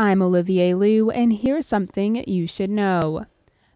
[0.00, 3.26] I'm Olivier Liu, and here's something you should know.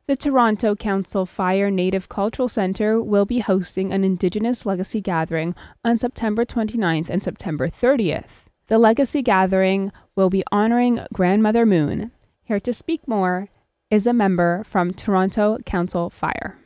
[0.06, 5.98] The Toronto Council Fire Native Cultural Centre will be hosting an Indigenous Legacy Gathering on
[5.98, 8.44] September 29th and September 30th.
[8.68, 12.12] The Legacy Gathering will be honoring Grandmother Moon.
[12.44, 13.48] Here to speak more
[13.90, 16.56] is a member from Toronto Council Fire.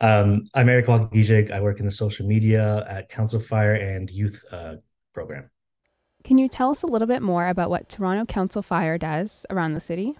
[0.00, 1.52] Um, I'm Eric Walkijig.
[1.52, 4.74] I work in the social media at Council Fire and youth uh,
[5.14, 5.48] program.
[6.24, 9.74] Can you tell us a little bit more about what Toronto Council Fire does around
[9.74, 10.14] the city?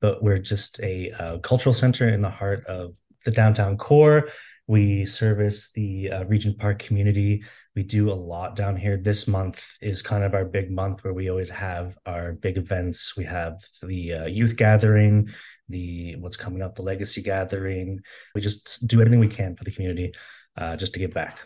[0.00, 4.28] But we're just a uh, cultural center in the heart of the downtown core.
[4.66, 7.42] We service the uh, Regent Park community.
[7.74, 8.98] We do a lot down here.
[8.98, 13.16] This month is kind of our big month where we always have our big events.
[13.16, 15.30] We have the uh, youth gathering,
[15.70, 18.00] the what's coming up, the legacy gathering.
[18.34, 20.12] We just do everything we can for the community
[20.58, 21.38] uh, just to give back.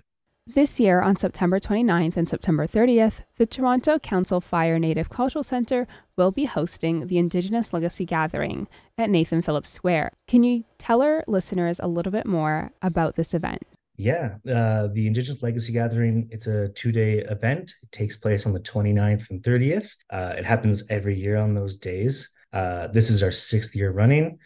[0.46, 5.87] This year, on September 29th and September 30th, the Toronto Council Fire Native Cultural Centre
[6.16, 8.66] will be hosting the Indigenous Legacy Gathering
[8.98, 10.10] at Nathan Phillips Square.
[10.27, 13.62] Can you tell our listeners a little bit more about this event?
[13.97, 17.77] Yeah, uh, the Indigenous Legacy Gathering, it's a two-day event.
[17.81, 19.94] It takes place on the 29th and 30th.
[20.11, 22.28] Uh, it happens every year on those days.
[22.53, 24.41] Uh, this is our sixth year running.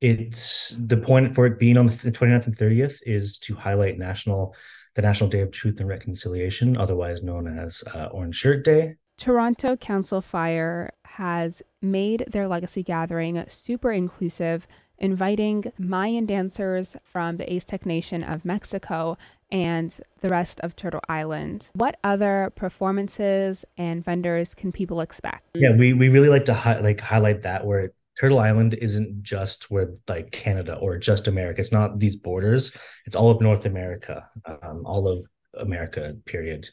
[0.00, 4.56] It's the point for it being on the 29th and 30th is to highlight National
[4.96, 8.96] the National Day of Truth and Reconciliation, otherwise known as uh, Orange Shirt Day.
[9.18, 14.66] Toronto Council Fire has made their legacy gathering super inclusive,
[14.98, 19.16] inviting Mayan dancers from the Aztec Nation of Mexico
[19.50, 21.70] and the rest of Turtle Island.
[21.74, 25.44] What other performances and vendors can people expect?
[25.54, 29.70] Yeah, we, we really like to hi- like highlight that where Turtle Island isn't just
[29.70, 31.60] where like Canada or just America.
[31.60, 32.72] It's not these borders.
[33.04, 36.16] It's all of North America, um, all of America.
[36.24, 36.68] Period.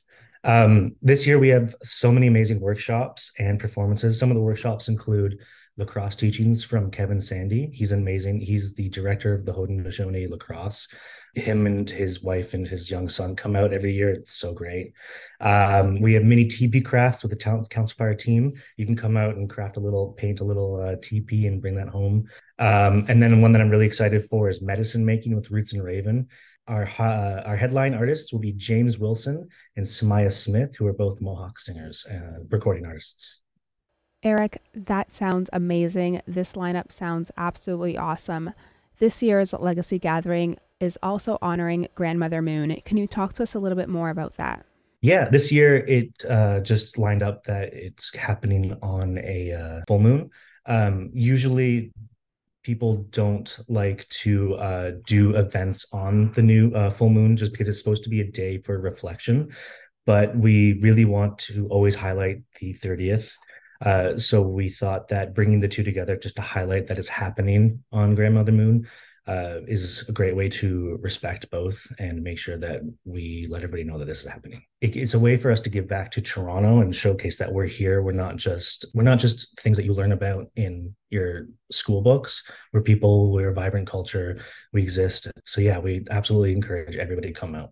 [0.45, 4.19] Um, this year we have so many amazing workshops and performances.
[4.19, 5.39] Some of the workshops include
[5.77, 7.69] lacrosse teachings from Kevin Sandy.
[7.73, 8.39] He's amazing.
[8.39, 10.87] He's the director of the Haudenosaunee lacrosse.
[11.33, 14.09] Him and his wife and his young son come out every year.
[14.09, 14.93] It's so great.
[15.41, 18.53] Um, we have mini teepee crafts with the Toronto Council Fire team.
[18.77, 21.75] You can come out and craft a little, paint a little uh, teepee and bring
[21.75, 22.27] that home.
[22.59, 25.83] Um, and then one that I'm really excited for is medicine making with Roots and
[25.83, 26.27] Raven.
[26.65, 31.19] Our uh, our headline artists will be James Wilson and Samaya Smith, who are both
[31.19, 33.42] Mohawk singers, uh, recording artists.
[34.23, 36.21] Eric, that sounds amazing.
[36.25, 38.51] This lineup sounds absolutely awesome.
[38.99, 42.79] This year's Legacy Gathering is also honoring Grandmother Moon.
[42.85, 44.65] Can you talk to us a little bit more about that?
[45.01, 49.99] Yeah, this year it uh, just lined up that it's happening on a uh, full
[49.99, 50.29] moon.
[50.65, 51.91] Um, usually,
[52.63, 57.67] people don't like to uh, do events on the new uh, full moon just because
[57.67, 59.51] it's supposed to be a day for reflection.
[60.05, 63.33] But we really want to always highlight the 30th
[63.83, 67.83] uh, so we thought that bringing the two together just to highlight that it's happening
[67.91, 68.87] on Grandmother Moon
[69.25, 73.83] uh, is a great way to respect both and make sure that we let everybody
[73.83, 74.61] know that this is happening.
[74.81, 77.65] It, it's a way for us to give back to Toronto and showcase that we're
[77.65, 78.01] here.
[78.01, 82.43] We're not just we're not just things that you learn about in your school books.
[82.73, 83.31] We're people.
[83.31, 84.39] We're a vibrant culture.
[84.73, 85.31] We exist.
[85.45, 87.69] So yeah, we absolutely encourage everybody to come out.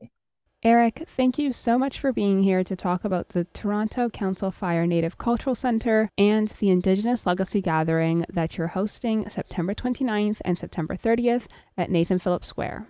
[0.64, 4.86] Eric, thank you so much for being here to talk about the Toronto Council Fire
[4.86, 10.96] Native Cultural Centre and the Indigenous Legacy Gathering that you're hosting September 29th and September
[10.96, 11.48] 30th
[11.80, 12.86] at Nathan Phillips Square.